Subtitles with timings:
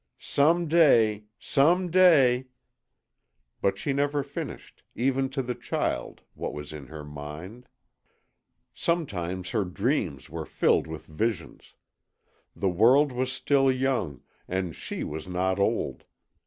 [0.17, 2.47] "Some day SOME DAY"
[3.61, 7.67] But she never finished, even to the child, what was in her mind.
[8.73, 11.75] Sometimes her dreams were filled with visions.
[12.55, 16.05] The world was still young, and SHE was not old.